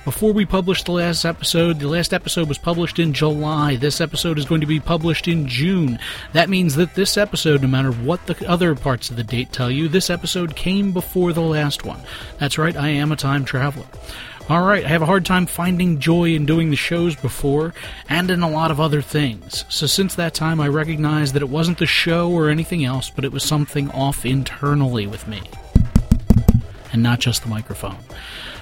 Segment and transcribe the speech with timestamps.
[0.04, 3.76] before we publish the last episode, the last episode was published in July.
[3.76, 5.98] This episode is going to be published in June.
[6.32, 9.70] That means that this episode, no matter what the other parts of the date tell
[9.70, 12.00] you, this episode came before the last one.
[12.38, 13.86] That's right, I am a time traveler.
[14.48, 17.72] Alright, I have a hard time finding joy in doing the shows before,
[18.08, 19.64] and in a lot of other things.
[19.68, 23.24] So since that time, I recognized that it wasn't the show or anything else, but
[23.24, 25.42] it was something off internally with me.
[26.92, 27.98] And not just the microphone.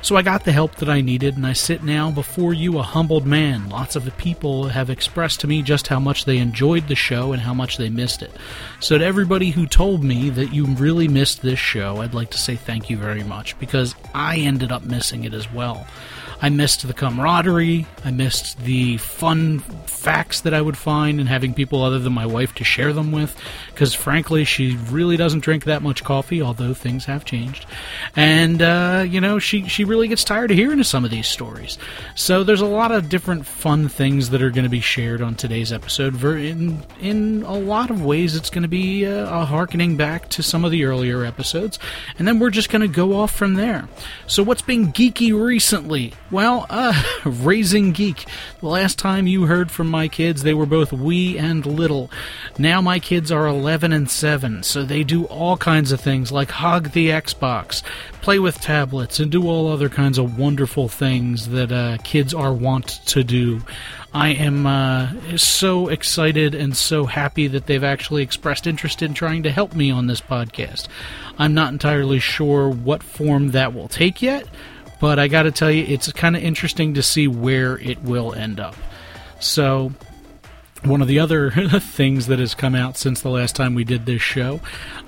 [0.00, 2.82] So I got the help that I needed, and I sit now before you a
[2.82, 3.68] humbled man.
[3.68, 7.32] Lots of the people have expressed to me just how much they enjoyed the show
[7.32, 8.30] and how much they missed it.
[8.80, 12.38] So to everybody who told me that you really missed this show, I'd like to
[12.38, 15.86] say thank you very much, because I ended up missing it as well.
[16.40, 17.86] I missed the camaraderie.
[18.04, 22.26] I missed the fun facts that I would find and having people other than my
[22.26, 23.36] wife to share them with.
[23.70, 27.66] Because frankly, she really doesn't drink that much coffee, although things have changed.
[28.14, 31.76] And, uh, you know, she, she really gets tired of hearing some of these stories.
[32.14, 35.34] So there's a lot of different fun things that are going to be shared on
[35.34, 36.22] today's episode.
[36.22, 40.42] In, in a lot of ways, it's going to be uh, a harkening back to
[40.42, 41.78] some of the earlier episodes.
[42.18, 43.88] And then we're just going to go off from there.
[44.26, 46.12] So, what's been geeky recently?
[46.30, 46.92] Well, uh,
[47.24, 48.26] Raising Geek.
[48.60, 52.10] The last time you heard from my kids, they were both wee and little.
[52.58, 56.50] Now my kids are 11 and 7, so they do all kinds of things like
[56.50, 57.82] hog the Xbox,
[58.20, 62.52] play with tablets, and do all other kinds of wonderful things that uh, kids are
[62.52, 63.62] wont to do.
[64.12, 69.44] I am uh, so excited and so happy that they've actually expressed interest in trying
[69.44, 70.88] to help me on this podcast.
[71.38, 74.46] I'm not entirely sure what form that will take yet
[75.00, 78.34] but I got to tell you, it's kind of interesting to see where it will
[78.34, 78.76] end up.
[79.40, 79.92] So,
[80.84, 81.50] one of the other
[81.80, 84.60] things that has come out since the last time we did this show,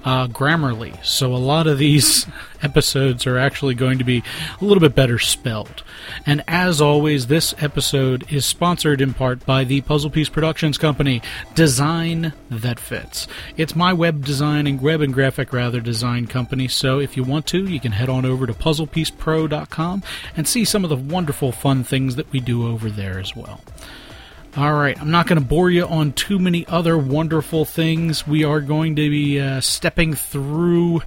[0.05, 1.03] uh, Grammarly.
[1.05, 2.27] So a lot of these
[2.63, 4.23] episodes are actually going to be
[4.61, 5.83] a little bit better spelled.
[6.27, 11.23] And as always, this episode is sponsored in part by the Puzzle Piece Productions Company,
[11.55, 13.27] Design That Fits.
[13.57, 16.69] It's my web design and web and graphic rather design company.
[16.69, 20.03] So if you want to, you can head on over to puzzlepiecepro.com
[20.37, 23.61] and see some of the wonderful fun things that we do over there as well.
[24.57, 28.27] All right, I'm not going to bore you on too many other wonderful things.
[28.27, 31.03] We are going to be uh, stepping through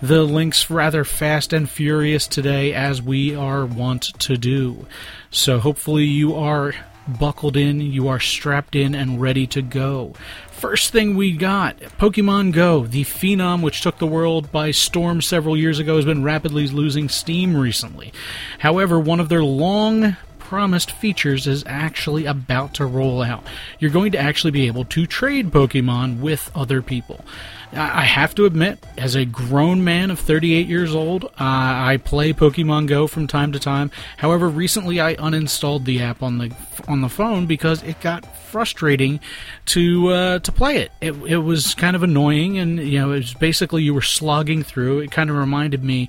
[0.00, 4.86] the links rather fast and furious today, as we are wont to do.
[5.30, 6.72] So, hopefully, you are
[7.06, 10.14] buckled in, you are strapped in, and ready to go.
[10.50, 15.54] First thing we got Pokemon Go, the phenom which took the world by storm several
[15.54, 18.10] years ago, has been rapidly losing steam recently.
[18.58, 23.42] However, one of their long promised features is actually about to roll out.
[23.80, 27.24] You're going to actually be able to trade Pokemon with other people.
[27.72, 32.32] I have to admit, as a grown man of 38 years old, uh, I play
[32.32, 33.90] Pokemon Go from time to time.
[34.18, 36.54] However, recently I uninstalled the app on the
[36.86, 39.18] on the phone because it got frustrating
[39.66, 40.92] to uh, to play it.
[41.00, 41.12] it.
[41.26, 45.00] It was kind of annoying, and you know, it was basically you were slogging through.
[45.00, 46.08] It kind of reminded me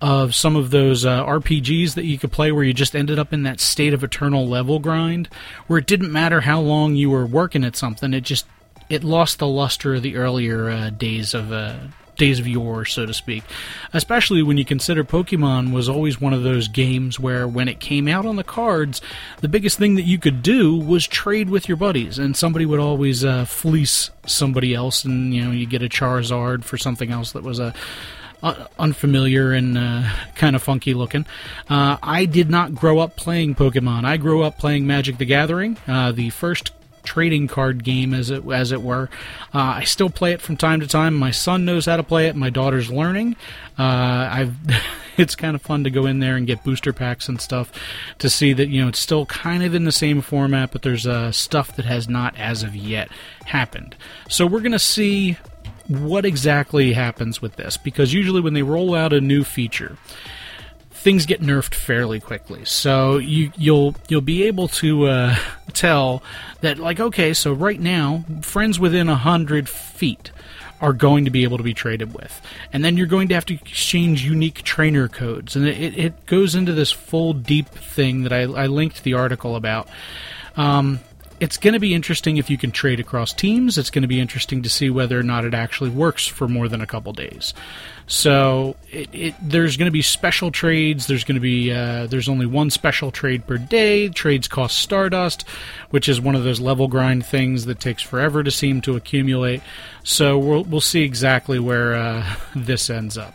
[0.00, 3.32] of some of those uh, RPGs that you could play where you just ended up
[3.32, 5.28] in that state of eternal level grind,
[5.66, 8.46] where it didn't matter how long you were working at something, it just
[8.88, 11.76] it lost the luster of the earlier uh, days of uh,
[12.16, 13.44] days of yore, so to speak.
[13.92, 18.08] Especially when you consider Pokemon was always one of those games where, when it came
[18.08, 19.00] out on the cards,
[19.40, 22.80] the biggest thing that you could do was trade with your buddies, and somebody would
[22.80, 27.32] always uh, fleece somebody else, and you know you get a Charizard for something else
[27.32, 27.74] that was a
[28.46, 31.26] uh, unfamiliar and uh, kind of funky looking.
[31.68, 34.04] Uh, I did not grow up playing Pokemon.
[34.04, 36.70] I grew up playing Magic the Gathering, uh, the first
[37.02, 39.10] trading card game, as it as it were.
[39.52, 41.14] Uh, I still play it from time to time.
[41.14, 42.36] My son knows how to play it.
[42.36, 43.36] My daughter's learning.
[43.76, 44.54] I've.
[45.16, 47.72] it's kind of fun to go in there and get booster packs and stuff
[48.18, 51.08] to see that you know it's still kind of in the same format, but there's
[51.34, 53.08] stuff that has not as of yet
[53.46, 53.96] happened.
[54.28, 55.38] So we're gonna see
[55.88, 59.96] what exactly happens with this because usually when they roll out a new feature
[61.06, 62.64] things get nerfed fairly quickly.
[62.64, 65.36] So you you'll you'll be able to uh,
[65.72, 66.20] tell
[66.62, 70.32] that like okay, so right now friends within a hundred feet
[70.80, 72.40] are going to be able to be traded with.
[72.72, 75.54] And then you're going to have to exchange unique trainer codes.
[75.54, 79.56] And it, it goes into this full deep thing that I, I linked the article
[79.56, 79.88] about.
[80.56, 81.00] Um,
[81.38, 83.76] it's going to be interesting if you can trade across teams.
[83.78, 86.68] It's going to be interesting to see whether or not it actually works for more
[86.68, 87.52] than a couple days.
[88.06, 91.06] So it, it, there's going to be special trades.
[91.06, 94.08] There's going to be uh, there's only one special trade per day.
[94.08, 95.46] Trades cost Stardust,
[95.90, 99.60] which is one of those level grind things that takes forever to seem to accumulate.
[100.04, 103.34] So we'll we'll see exactly where uh, this ends up.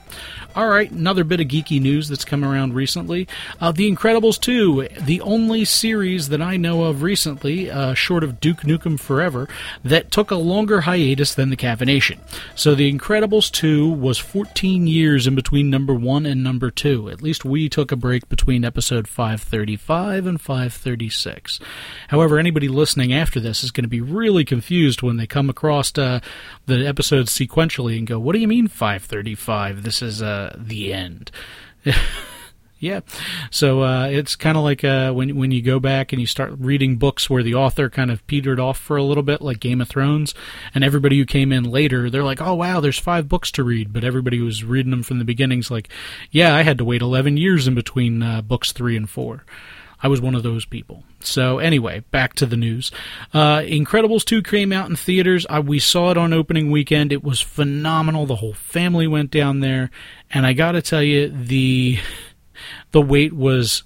[0.54, 3.26] All right, another bit of geeky news that's come around recently.
[3.62, 8.42] Uh, the Incredibles 2, the only series that I know of recently, uh, short of
[8.42, 9.48] Duke Nukem Forever,
[9.86, 12.20] that took a longer hiatus than The CaffiNation.
[12.54, 17.10] So The Incredibles 2 was 14 years in between number 1 and number 2.
[17.10, 21.62] At least we took a break between episode 535 and 536.
[22.10, 25.98] However, anybody listening after this is going to be really confused when they come across
[25.98, 26.20] uh,
[26.66, 29.84] the episodes sequentially and go, What do you mean 535?
[29.84, 30.22] This is.
[30.58, 31.32] The end.
[32.80, 33.02] yeah,
[33.52, 36.54] so uh, it's kind of like uh, when when you go back and you start
[36.58, 39.82] reading books where the author kind of petered off for a little bit, like Game
[39.82, 40.34] of Thrones,
[40.74, 43.94] and everybody who came in later, they're like, "Oh wow, there's five books to read,"
[43.94, 45.90] but everybody who was reading them from the beginning's like,
[46.32, 49.44] "Yeah, I had to wait 11 years in between uh, books three and four.
[50.04, 51.04] I was one of those people.
[51.20, 52.92] So anyway, back to the news.
[53.34, 55.46] Uh, Incredibles 2 came out in theaters.
[55.50, 57.12] I, we saw it on opening weekend.
[57.12, 58.26] It was phenomenal.
[58.26, 59.92] The whole family went down there,
[60.32, 62.00] and I got to tell you, the
[62.92, 63.84] the wait was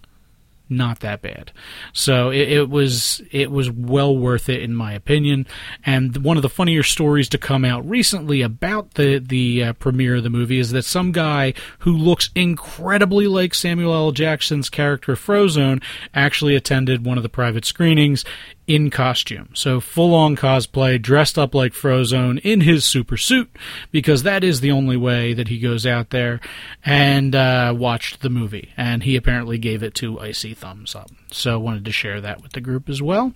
[0.69, 1.51] not that bad.
[1.94, 5.45] So it, it, was it was well worth it in my opinion.
[5.85, 10.15] And one of the funnier stories to come out recently about the the uh, premiere
[10.15, 14.12] of the movie is that some guy who looks incredibly like Samuel L.
[14.12, 15.81] Jackson's character Frozone
[16.13, 18.25] actually attended one of the private screenings
[18.67, 19.50] in costume.
[19.53, 23.56] So full on cosplay, dressed up like Frozone in his super suit,
[23.91, 26.39] because that is the only way that he goes out there
[26.83, 28.71] and uh, watched the movie.
[28.75, 31.12] And he apparently gave it two icy thumbs up.
[31.31, 33.33] So wanted to share that with the group as well.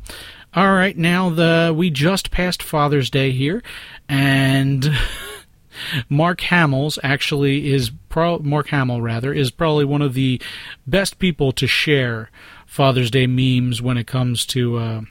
[0.54, 3.64] All right, now the we just passed Father's Day here,
[4.08, 4.90] and.
[6.10, 10.42] Mark Hamill's actually is pro, Mark Hamill rather is probably one of the
[10.86, 12.30] best people to share
[12.66, 15.02] Father's Day memes when it comes to uh,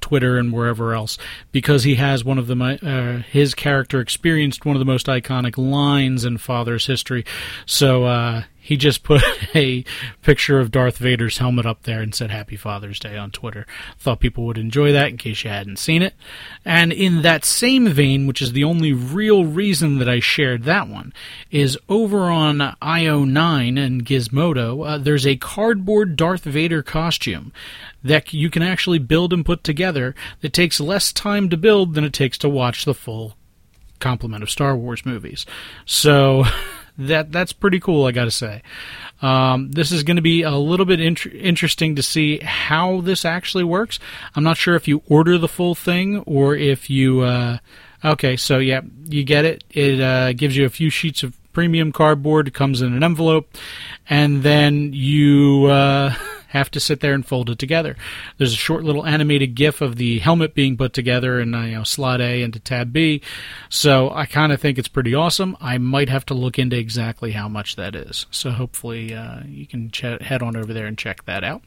[0.00, 1.18] Twitter and wherever else
[1.50, 5.56] because he has one of the uh, his character experienced one of the most iconic
[5.58, 7.24] lines in Father's history.
[7.66, 9.20] So uh, he just put
[9.56, 9.84] a
[10.22, 13.66] picture of Darth Vader's helmet up there and said Happy Father's Day on Twitter.
[13.98, 16.14] Thought people would enjoy that in case you hadn't seen it.
[16.64, 20.86] And in that same vein, which is the only real reason that I shared that
[20.86, 21.12] one,
[21.50, 27.52] is over on IO9 and Gizmodo, uh, there's a cardboard Darth Vader costume
[28.04, 32.04] that you can actually build and put together that takes less time to build than
[32.04, 33.34] it takes to watch the full
[33.98, 35.46] complement of Star Wars movies.
[35.84, 36.44] So
[36.98, 38.62] that that's pretty cool, I got to say.
[39.20, 43.24] Um, this is going to be a little bit int- interesting to see how this
[43.24, 43.98] actually works.
[44.34, 47.20] I'm not sure if you order the full thing or if you.
[47.20, 47.58] Uh,
[48.04, 49.64] okay, so yeah, you get it.
[49.70, 52.48] It uh, gives you a few sheets of premium cardboard.
[52.48, 53.48] It comes in an envelope,
[54.08, 55.66] and then you.
[55.66, 56.14] Uh,
[56.52, 57.96] have to sit there and fold it together.
[58.36, 61.74] There's a short little animated GIF of the helmet being put together in uh, you
[61.76, 63.22] know slot A into tab B.
[63.70, 65.56] So I kind of think it's pretty awesome.
[65.60, 68.26] I might have to look into exactly how much that is.
[68.30, 71.62] So hopefully uh, you can ch- head on over there and check that out.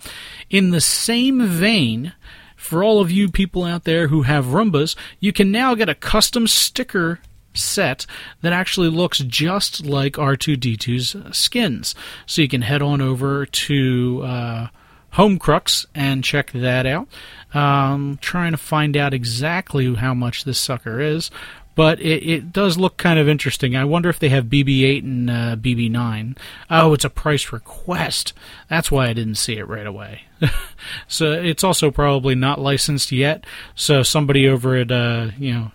[0.49, 2.13] In the same vein.
[2.55, 5.93] For all of you people out there who have Roombas, you can now get a
[5.93, 7.19] custom sticker
[7.55, 8.05] set
[8.41, 11.95] that actually looks just like R2D2's skins.
[12.25, 14.67] So you can head on over to uh,
[15.13, 17.07] Homecrux and check that out.
[17.53, 21.31] Um, trying to find out exactly how much this sucker is,
[21.75, 23.75] but it, it, does look kind of interesting.
[23.75, 26.37] I wonder if they have BB-8 and uh, BB-9.
[26.69, 28.33] Oh, it's a price request.
[28.69, 30.23] That's why I didn't see it right away.
[31.07, 33.45] so it's also probably not licensed yet.
[33.75, 35.71] So somebody over at uh, you know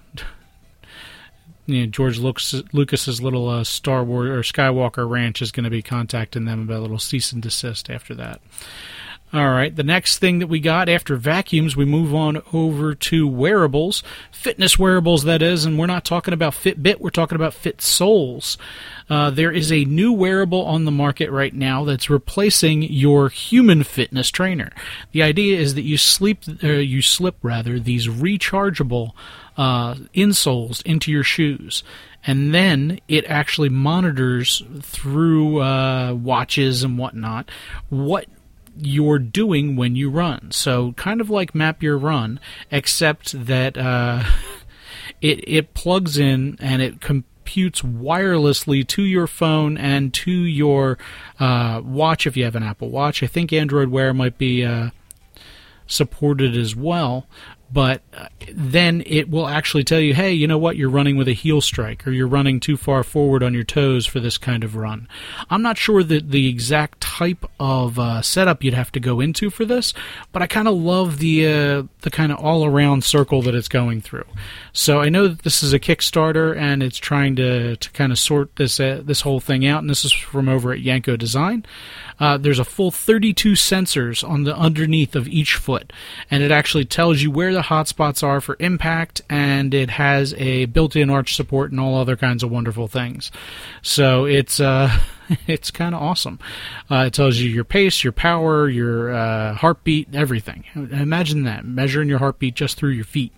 [1.73, 5.71] you know, George Lucas, Lucas's little uh, Star Wars or Skywalker Ranch is going to
[5.71, 8.41] be contacting them about a little cease and desist after that.
[9.33, 13.29] All right, the next thing that we got after vacuums, we move on over to
[13.29, 18.57] wearables, fitness wearables, that is, and we're not talking about Fitbit, we're talking about FitSoles.
[19.09, 23.85] Uh, there is a new wearable on the market right now that's replacing your human
[23.85, 24.73] fitness trainer.
[25.13, 29.13] The idea is that you sleep, uh, you slip rather these rechargeable
[29.57, 31.83] uh, insoles into your shoes,
[32.27, 37.51] and then it actually monitors through uh, watches and whatnot
[37.89, 38.27] what
[38.77, 40.51] you're doing when you run.
[40.53, 42.41] So kind of like Map Your Run,
[42.71, 44.25] except that uh,
[45.21, 50.99] it it plugs in and it computes wirelessly to your phone and to your
[51.39, 53.23] uh, watch if you have an Apple Watch.
[53.23, 54.91] I think Android Wear might be uh,
[55.87, 57.27] supported as well
[57.73, 61.29] but uh, then it will actually tell you, hey, you know what, you're running with
[61.29, 64.65] a heel strike, or you're running too far forward on your toes for this kind
[64.65, 65.07] of run.
[65.49, 69.51] I'm not sure that the exact type of uh, setup you'd have to go into
[69.51, 69.95] for this,
[70.33, 73.69] but I kind of love the uh, the kind of all around circle that it's
[73.69, 74.27] going through.
[74.73, 78.19] So I know that this is a Kickstarter and it's trying to to kind of
[78.19, 81.65] sort this uh, this whole thing out, and this is from over at Yanko Design.
[82.19, 85.93] Uh, there's a full 32 sensors on the underneath of each foot,
[86.31, 90.67] and it actually tells you where the hotspots are for impact, and it has a
[90.67, 93.31] built-in arch support and all other kinds of wonderful things.
[93.83, 94.91] So it's uh,
[95.47, 96.39] it's kind of awesome.
[96.91, 100.65] Uh, it tells you your pace, your power, your uh, heartbeat, everything.
[100.75, 103.33] Imagine that measuring your heartbeat just through your feet,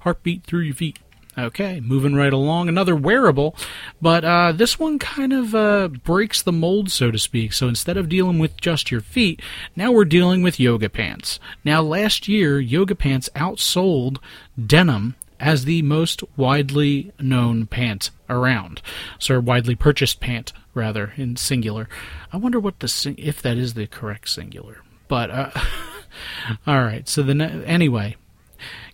[0.00, 0.98] heartbeat through your feet.
[1.38, 2.68] Okay, moving right along.
[2.68, 3.54] Another wearable,
[4.00, 7.52] but uh, this one kind of uh, breaks the mold, so to speak.
[7.52, 9.42] So instead of dealing with just your feet,
[9.74, 11.38] now we're dealing with yoga pants.
[11.62, 14.16] Now, last year, yoga pants outsold
[14.64, 18.80] denim as the most widely known pant around.
[19.18, 21.86] So, widely purchased pant, rather, in singular.
[22.32, 24.82] I wonder what the if that is the correct singular.
[25.08, 25.50] But uh,
[26.66, 27.08] all right.
[27.08, 27.34] So the
[27.66, 28.16] anyway,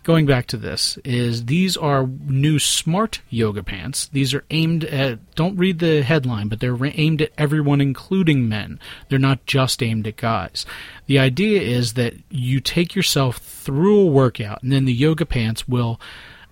[0.02, 4.08] going back to this is these are new smart yoga pants.
[4.12, 8.80] These are aimed at don't read the headline, but they're aimed at everyone including men.
[9.08, 10.66] They're not just aimed at guys.
[11.06, 15.68] The idea is that you take yourself through a workout and then the yoga pants
[15.68, 16.00] will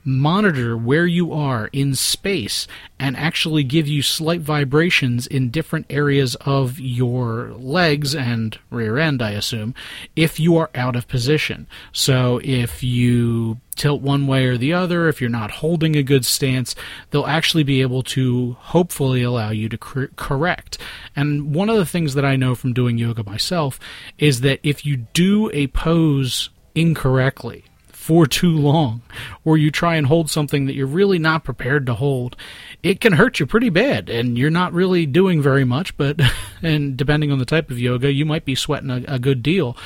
[0.05, 2.67] monitor where you are in space
[2.99, 9.23] and actually give you slight vibrations in different areas of your legs and rear end,
[9.23, 9.75] I assume,
[10.17, 11.67] if you are out of position.
[11.93, 16.27] So if you tilt one way or the other, if you're not holding a good
[16.27, 16.75] stance,
[17.11, 20.77] they'll actually be able to hopefully allow you to cor- correct.
[21.17, 23.81] And one of the things that I know from doing yoga myself
[24.19, 27.65] is that if you do a pose incorrectly,
[28.01, 29.03] for too long,
[29.45, 32.35] or you try and hold something that you're really not prepared to hold,
[32.83, 34.09] it can hurt you pretty bad.
[34.09, 36.19] And you're not really doing very much, but,
[36.63, 39.77] and depending on the type of yoga, you might be sweating a, a good deal.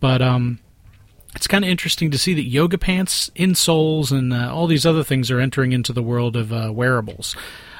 [0.00, 0.58] But, um,
[1.34, 5.02] it's kind of interesting to see that yoga pants, insoles, and uh, all these other
[5.02, 7.34] things are entering into the world of uh, wearables.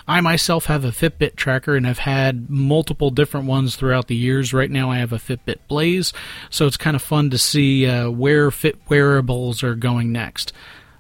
[0.09, 4.53] I myself have a Fitbit tracker and have had multiple different ones throughout the years.
[4.53, 6.13] Right now, I have a Fitbit Blaze,
[6.51, 10.53] so it's kind of fun to see uh, where Fit wearables are going next.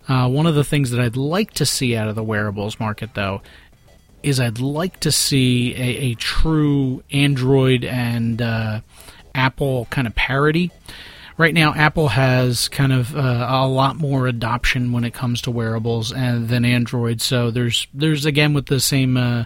[0.08, 3.14] Uh, one of the things that I'd like to see out of the wearables market,
[3.14, 3.42] though,
[4.22, 8.80] is I'd like to see a, a true Android and uh,
[9.34, 10.70] Apple kind of parity
[11.36, 15.50] right now Apple has kind of uh, a lot more adoption when it comes to
[15.50, 17.20] wearables and, uh, than Android.
[17.20, 19.44] So there's there's again with the same uh,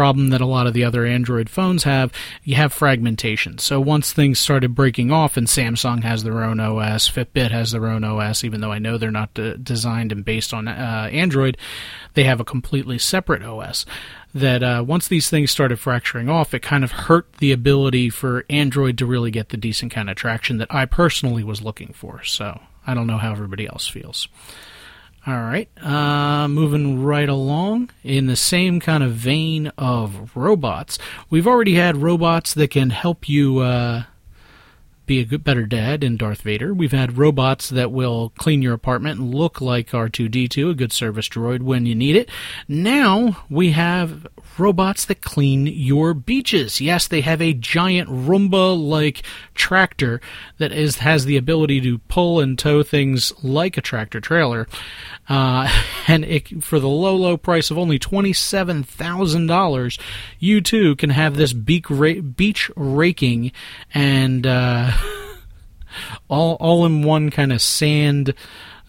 [0.00, 2.10] problem that a lot of the other Android phones have.
[2.42, 3.58] You have fragmentation.
[3.58, 7.86] So once things started breaking off, and Samsung has their own OS, Fitbit has their
[7.86, 11.58] own OS, even though I know they're not de- designed and based on uh, Android,
[12.14, 13.84] they have a completely separate OS
[14.32, 18.46] that uh, once these things started fracturing off, it kind of hurt the ability for
[18.48, 22.24] Android to really get the decent kind of traction that I personally was looking for.
[22.24, 24.28] So I don't know how everybody else feels.
[25.26, 27.90] All right, uh, moving right along.
[28.02, 30.98] In the same kind of vein of robots,
[31.28, 34.04] we've already had robots that can help you uh,
[35.10, 36.72] be a good, better dad in Darth Vader.
[36.72, 41.28] We've had robots that will clean your apartment and look like R2D2, a good service
[41.28, 42.30] droid when you need it.
[42.68, 46.80] Now we have robots that clean your beaches.
[46.80, 49.24] Yes, they have a giant Roomba like
[49.54, 50.20] tractor
[50.58, 54.68] that is has the ability to pull and tow things like a tractor trailer.
[55.28, 55.68] Uh,
[56.08, 60.00] and it, for the low, low price of only $27,000,
[60.38, 63.52] you too can have this ra- beach raking
[63.92, 64.92] and uh,
[66.28, 68.34] all, all in one kind of sand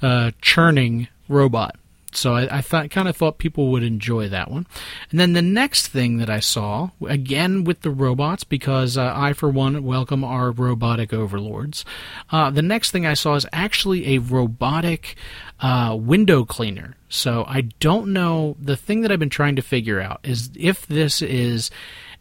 [0.01, 1.75] uh, churning robot.
[2.13, 4.67] So I, I thought, kind of thought people would enjoy that one.
[5.11, 9.33] And then the next thing that I saw, again with the robots, because uh, I,
[9.33, 11.85] for one, welcome our robotic overlords.
[12.29, 15.15] Uh, the next thing I saw is actually a robotic
[15.61, 16.95] uh, window cleaner.
[17.07, 18.57] So I don't know.
[18.59, 21.71] The thing that I've been trying to figure out is if this is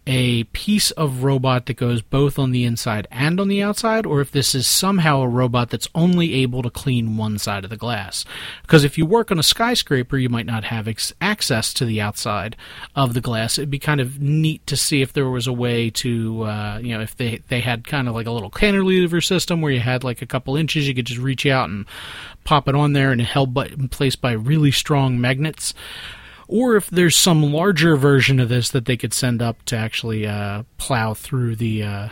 [0.06, 4.20] a piece of robot that goes both on the inside and on the outside, or
[4.20, 7.76] if this is somehow a robot that's only able to clean one side of the
[7.76, 8.24] glass.
[8.62, 12.00] Because if you work on a skyscraper, you might not have ex- access to the
[12.00, 12.56] outside
[12.96, 13.58] of the glass.
[13.58, 16.96] It'd be kind of neat to see if there was a way to, uh, you
[16.96, 20.02] know, if they they had kind of like a little cantilever system where you had
[20.02, 21.86] like a couple inches, you could just reach out and
[22.44, 25.74] pop it on there and held in place by really strong magnets
[26.50, 30.26] or if there's some larger version of this that they could send up to actually
[30.26, 32.08] uh, plow through the uh,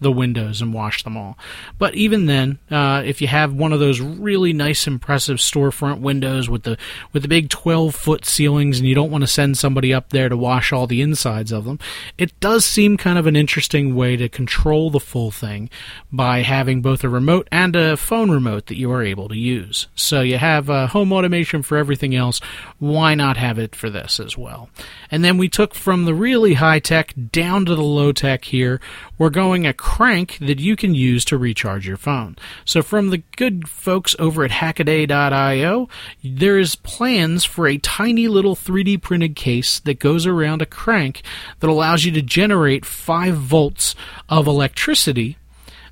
[0.00, 1.38] the windows and wash them all.
[1.78, 6.48] But even then, uh, if you have one of those really nice, impressive storefront windows
[6.48, 6.78] with the
[7.12, 10.28] with the big 12 foot ceilings, and you don't want to send somebody up there
[10.28, 11.78] to wash all the insides of them,
[12.18, 15.68] it does seem kind of an interesting way to control the full thing
[16.10, 19.86] by having both a remote and a phone remote that you are able to use.
[19.94, 22.40] So you have uh, home automation for everything else.
[22.78, 24.70] Why not have it for this as well?
[25.10, 28.80] And then we took from the really high tech down to the low tech here.
[29.18, 32.36] We're going a crank that you can use to recharge your phone.
[32.64, 35.88] So from the good folks over at hackaday.io,
[36.22, 41.22] there is plans for a tiny little 3D printed case that goes around a crank
[41.58, 43.96] that allows you to generate 5 volts
[44.28, 45.36] of electricity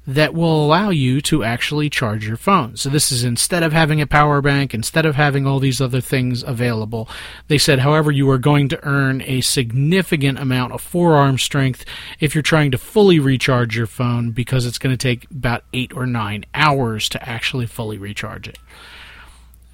[0.08, 2.74] that will allow you to actually charge your phone.
[2.78, 6.00] So this is instead of having a power bank, instead of having all these other
[6.00, 7.10] things available.
[7.48, 11.84] They said, however, you are going to earn a significant amount of forearm strength
[12.20, 15.92] if you're trying to fully recharge your phone because it's going to take about eight
[15.94, 18.58] or nine hours to actually fully recharge it.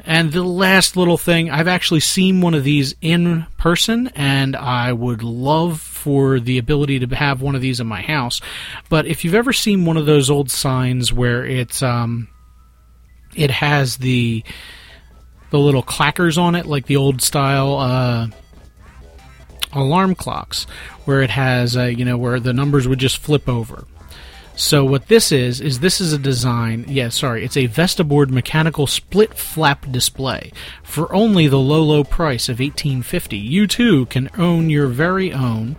[0.07, 4.93] And the last little thing, I've actually seen one of these in person, and I
[4.93, 8.43] would love for the ability to have one of these in my house.
[8.91, 12.29] But if you've ever seen one of those old signs where it's um,
[13.35, 14.45] it has the
[15.49, 18.27] the little clackers on it, like the old style uh,
[19.73, 20.65] alarm clocks,
[21.07, 23.87] where it has uh, you know where the numbers would just flip over.
[24.57, 26.85] So what this is is this is a design.
[26.87, 30.53] Yeah, sorry, it's a Vestaboard mechanical split flap display
[30.85, 33.37] for only the low low price of 1850.
[33.37, 35.75] You too can own your very own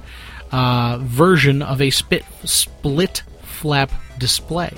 [0.52, 4.74] uh, version of a spit, split flap display.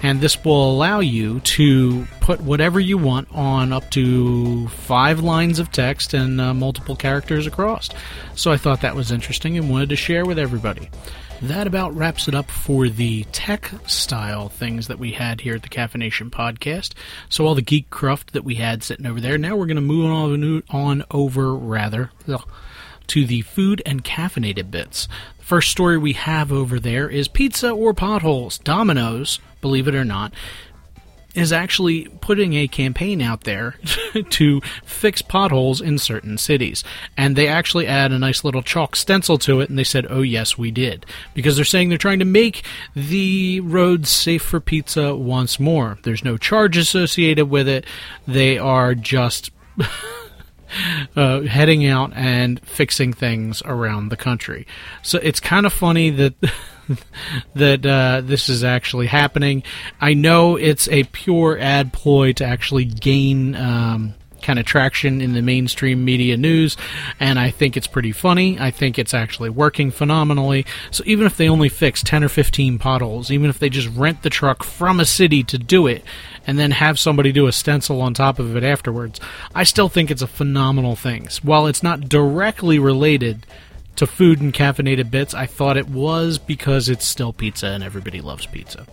[0.00, 5.58] And this will allow you to put whatever you want on up to five lines
[5.58, 7.90] of text and uh, multiple characters across.
[8.36, 10.88] So I thought that was interesting and wanted to share with everybody
[11.42, 15.62] that about wraps it up for the tech style things that we had here at
[15.62, 16.94] the CaffiNation podcast.
[17.28, 19.38] So all the geek cruft that we had sitting over there.
[19.38, 22.10] Now we're going to move on, on over rather
[23.06, 25.08] to the food and caffeinated bits.
[25.38, 28.58] The first story we have over there is pizza or potholes.
[28.58, 30.32] Domino's, believe it or not,
[31.38, 33.76] is actually putting a campaign out there
[34.30, 36.84] to fix potholes in certain cities.
[37.16, 40.22] And they actually add a nice little chalk stencil to it, and they said, oh,
[40.22, 41.06] yes, we did.
[41.34, 45.98] Because they're saying they're trying to make the roads safe for pizza once more.
[46.02, 47.86] There's no charge associated with it,
[48.26, 49.50] they are just.
[51.16, 54.66] Uh, heading out and fixing things around the country.
[55.02, 56.34] So it's kind of funny that
[57.54, 59.62] that uh, this is actually happening.
[60.00, 63.54] I know it's a pure ad ploy to actually gain.
[63.56, 64.14] Um,
[64.48, 66.74] kind of traction in the mainstream media news,
[67.20, 68.58] and I think it's pretty funny.
[68.58, 70.64] I think it's actually working phenomenally.
[70.90, 74.22] So even if they only fix 10 or 15 potholes, even if they just rent
[74.22, 76.02] the truck from a city to do it,
[76.46, 79.20] and then have somebody do a stencil on top of it afterwards,
[79.54, 81.28] I still think it's a phenomenal thing.
[81.42, 83.44] While it's not directly related
[83.96, 85.34] to food and caffeinated bits.
[85.34, 88.86] I thought it was because it's still pizza and everybody loves pizza.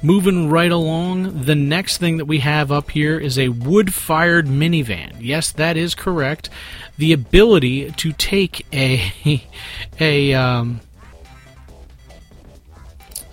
[0.00, 4.46] Moving right along, the next thing that we have up here is a wood fired
[4.46, 5.16] minivan.
[5.18, 6.50] Yes, that is correct.
[6.98, 9.42] The ability to take a.
[10.00, 10.80] a um,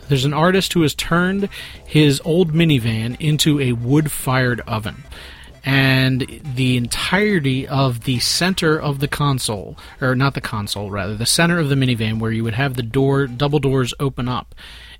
[0.07, 1.49] there's an artist who has turned
[1.85, 5.03] his old minivan into a wood fired oven
[5.65, 11.25] and the entirety of the center of the console, or not the console, rather, the
[11.25, 14.53] center of the minivan where you would have the door, double doors open up,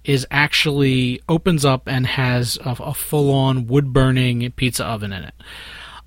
[0.05, 5.23] is actually opens up and has a, a full on wood burning pizza oven in
[5.23, 5.33] it.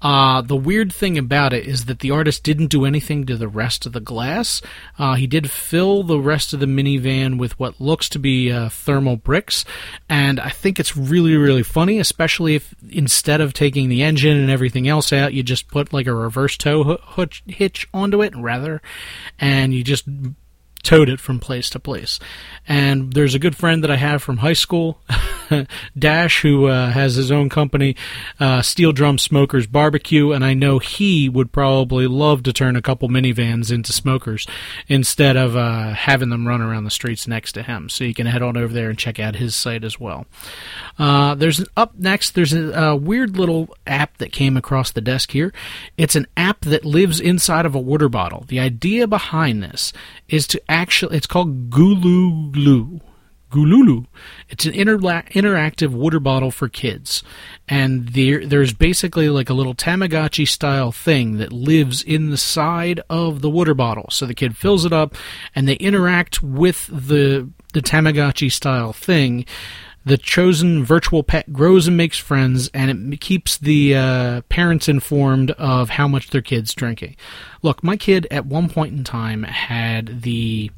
[0.01, 3.49] Uh, the weird thing about it is that the artist didn't do anything to the
[3.49, 4.63] rest of the glass.
[4.97, 8.69] Uh, he did fill the rest of the minivan with what looks to be uh,
[8.69, 9.65] thermal bricks,
[10.09, 14.51] and I think it's really, really funny, especially if instead of taking the engine and
[14.51, 16.99] everything else out, you just put like a reverse tow
[17.47, 18.81] hitch onto it, rather,
[19.41, 20.07] and you just
[20.83, 22.19] towed it from place to place.
[22.67, 25.01] And there's a good friend that I have from high school,
[25.99, 27.97] Dash, who uh, has his own company,
[28.39, 32.83] uh, Steel Drum Smokers Barbecue, and I know he would probably love to turn a
[32.83, 34.47] couple minivans into smokers
[34.87, 37.89] instead of uh, having them run around the streets next to him.
[37.89, 40.27] So you can head on over there and check out his site as well.
[40.99, 42.35] Uh, there's an, up next.
[42.35, 45.53] There's a, a weird little app that came across the desk here.
[45.97, 48.45] It's an app that lives inside of a water bottle.
[48.49, 49.93] The idea behind this
[50.29, 53.01] is to actually, it's called Gululu.
[53.51, 54.07] Gululu.
[54.51, 57.23] It's an interactive water bottle for kids.
[57.67, 63.01] And there, there's basically like a little Tamagotchi style thing that lives in the side
[63.09, 64.07] of the water bottle.
[64.11, 65.15] So the kid fills it up
[65.55, 69.47] and they interact with the, the Tamagotchi style thing
[70.09, 75.51] the chosen virtual pet grows and makes friends, and it keeps the uh, parents informed
[75.53, 77.15] of how much their kid's drinking.
[77.63, 80.71] Look, my kid at one point in time had the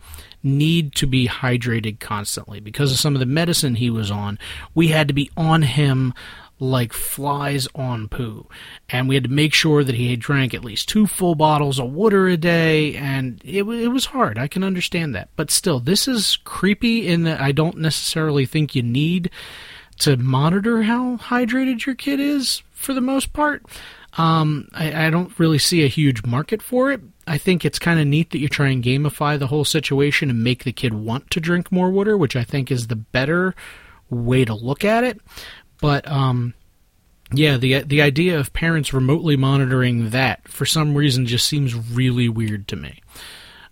[0.42, 4.38] need to be hydrated constantly because of some of the medicine he was on.
[4.74, 6.12] We had to be on him
[6.60, 8.46] like flies on poo.
[8.90, 11.80] And we had to make sure that he had drank at least two full bottles
[11.80, 14.38] of water a day, and it, it was hard.
[14.38, 15.30] I can understand that.
[15.34, 19.30] But still, this is creepy in that I don't necessarily think you need
[20.00, 23.64] to monitor how hydrated your kid is for the most part.
[24.18, 27.00] Um, I, I don't really see a huge market for it.
[27.26, 30.42] I think it's kind of neat that you try and gamify the whole situation and
[30.42, 33.54] make the kid want to drink more water, which I think is the better
[34.08, 35.20] way to look at it.
[35.80, 36.54] But um,
[37.32, 42.28] yeah, the the idea of parents remotely monitoring that for some reason just seems really
[42.28, 43.00] weird to me.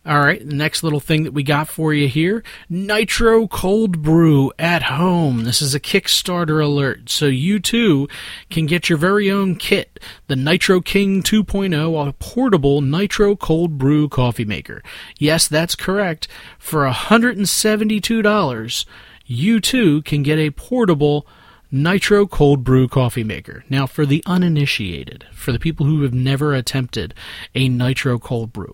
[0.07, 4.51] All right, the next little thing that we got for you here Nitro Cold Brew
[4.59, 5.45] at home.
[5.45, 8.09] This is a Kickstarter alert, so you too
[8.49, 14.09] can get your very own kit the Nitro King 2.0, a portable Nitro Cold Brew
[14.09, 14.83] coffee maker.
[15.19, 16.27] Yes, that's correct.
[16.59, 18.85] For $172,
[19.27, 21.27] you too can get a portable
[21.71, 23.63] Nitro Cold Brew Coffee Maker.
[23.69, 27.13] Now, for the uninitiated, for the people who have never attempted
[27.55, 28.73] a Nitro Cold Brew,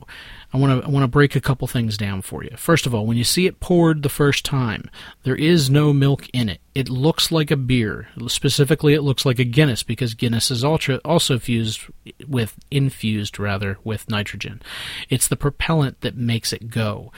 [0.53, 2.51] I want to I want to break a couple things down for you.
[2.57, 4.89] First of all, when you see it poured the first time,
[5.25, 6.61] there is no milk in it.
[6.75, 8.09] It looks like a beer.
[8.27, 11.83] Specifically, it looks like a Guinness because Guinness is ultra, also fused
[12.27, 14.61] with infused rather with nitrogen.
[15.09, 17.13] It's the propellant that makes it go.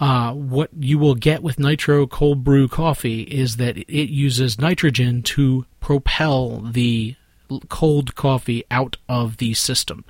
[0.00, 5.22] Uh, what you will get with nitro cold brew coffee is that it uses nitrogen
[5.22, 7.14] to propel the
[7.68, 10.04] cold coffee out of the system.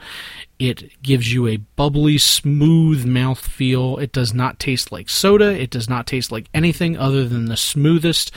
[0.58, 3.98] It gives you a bubbly, smooth mouth feel.
[3.98, 5.50] It does not taste like soda.
[5.50, 8.30] It does not taste like anything other than the smoothest.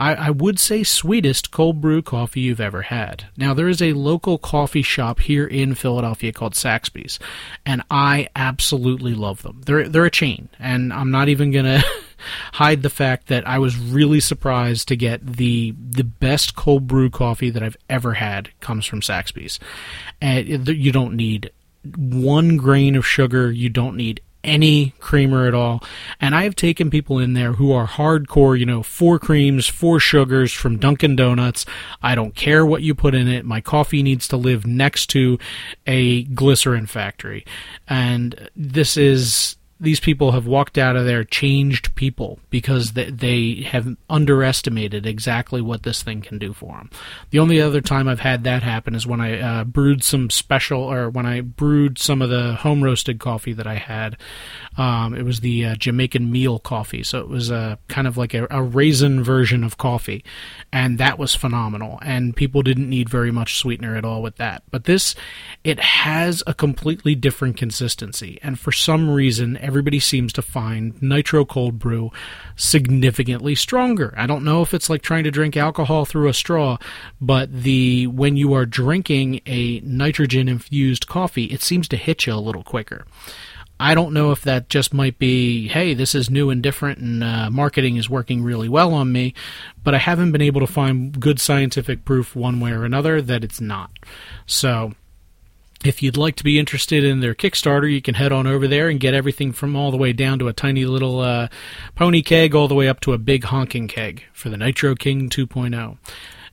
[0.00, 3.26] I, I, would say sweetest cold brew coffee you've ever had.
[3.36, 7.18] Now there is a local coffee shop here in Philadelphia called Saxby's,
[7.66, 9.60] and I absolutely love them.
[9.66, 11.82] They're they're a chain, and I'm not even gonna
[12.54, 17.10] hide the fact that I was really surprised to get the the best cold brew
[17.10, 19.60] coffee that I've ever had comes from Saxby's.
[20.20, 21.50] And you don't need
[21.96, 25.82] one grain of sugar, you don't need any creamer at all.
[26.20, 30.00] And I have taken people in there who are hardcore, you know, four creams, four
[30.00, 31.66] sugars from Dunkin' Donuts.
[32.02, 33.44] I don't care what you put in it.
[33.44, 35.38] My coffee needs to live next to
[35.86, 37.44] a glycerin factory.
[37.88, 43.62] And this is these people have walked out of there changed people because they, they
[43.62, 46.90] have underestimated exactly what this thing can do for them.
[47.30, 50.82] The only other time I've had that happen is when I uh, brewed some special,
[50.82, 54.18] or when I brewed some of the home roasted coffee that I had.
[54.76, 58.34] Um, it was the uh, Jamaican meal coffee, so it was a kind of like
[58.34, 60.22] a, a raisin version of coffee,
[60.72, 61.98] and that was phenomenal.
[62.02, 64.62] And people didn't need very much sweetener at all with that.
[64.70, 65.14] But this,
[65.64, 71.44] it has a completely different consistency, and for some reason everybody seems to find nitro
[71.44, 72.10] cold brew
[72.56, 74.12] significantly stronger.
[74.16, 76.76] I don't know if it's like trying to drink alcohol through a straw,
[77.20, 82.34] but the when you are drinking a nitrogen infused coffee, it seems to hit you
[82.34, 83.06] a little quicker.
[83.78, 87.22] I don't know if that just might be, hey, this is new and different, and
[87.22, 89.34] uh, marketing is working really well on me,
[89.84, 93.44] but I haven't been able to find good scientific proof one way or another that
[93.44, 93.92] it's not.
[94.46, 94.94] So
[95.84, 98.88] if you'd like to be interested in their Kickstarter, you can head on over there
[98.88, 101.48] and get everything from all the way down to a tiny little uh,
[101.94, 105.28] pony keg all the way up to a big honking keg for the Nitro King
[105.28, 105.98] 2.0.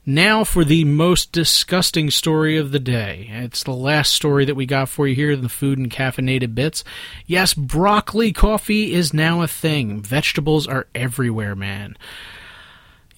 [0.06, 3.28] Now for the most disgusting story of the day.
[3.30, 6.54] It's the last story that we got for you here in the food and caffeinated
[6.54, 6.82] bits.
[7.26, 10.00] Yes, broccoli coffee is now a thing.
[10.00, 11.94] Vegetables are everywhere, man.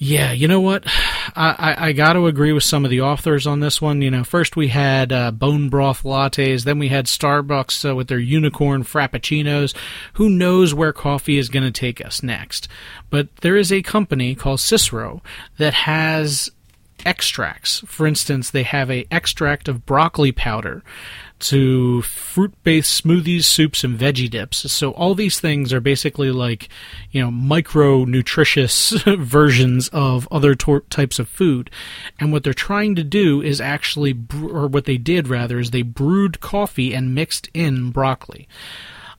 [0.02, 0.84] Yeah, you know what?
[1.36, 4.00] I, I, I got to agree with some of the authors on this one.
[4.00, 8.08] You know, first we had uh, bone broth lattes, then we had Starbucks uh, with
[8.08, 9.76] their unicorn frappuccinos.
[10.14, 12.66] Who knows where coffee is going to take us next?
[13.10, 15.22] But there is a company called Cicero
[15.58, 16.50] that has
[17.04, 17.80] extracts.
[17.86, 20.82] For instance, they have a extract of broccoli powder
[21.40, 24.70] to fruit-based smoothies, soups, and veggie dips.
[24.70, 26.68] So all these things are basically like,
[27.11, 31.70] you know, micro nutritious versions of other tor- types of food.
[32.18, 35.83] And what they're trying to do is actually, or what they did rather, is they
[35.83, 38.46] brewed coffee and mixed in broccoli.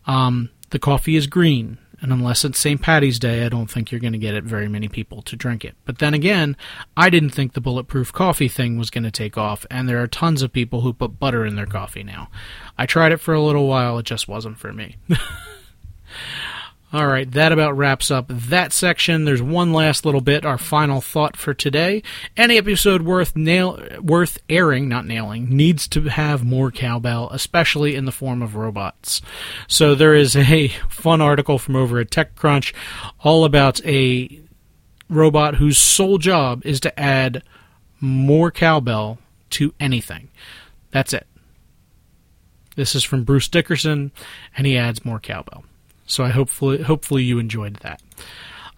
[0.06, 2.82] Um, the coffee is green and unless it's St.
[2.82, 5.64] Patty's Day, I don't think you're going to get it very many people to drink
[5.64, 5.76] it.
[5.86, 6.58] But then again,
[6.98, 10.08] I didn't think the bulletproof coffee thing was going to take off, and there are
[10.08, 12.30] tons of people who put butter in their coffee now.
[12.78, 14.98] I tried it for a little while, it just wasn't for me.
[16.94, 19.24] All right, that about wraps up that section.
[19.24, 22.04] There's one last little bit, our final thought for today.
[22.36, 28.04] Any episode worth nail worth airing, not nailing, needs to have more cowbell, especially in
[28.04, 29.22] the form of robots.
[29.70, 32.74] So there is a fun article from over at TechCrunch
[33.22, 34.42] all about a
[35.08, 37.42] robot whose sole job is to add
[38.02, 39.18] more cowbell
[39.52, 40.28] to anything.
[40.92, 41.26] That's it.
[42.76, 44.12] This is from Bruce Dickerson,
[44.58, 45.64] and he adds more cowbell.
[46.12, 48.02] So I hopefully hopefully you enjoyed that.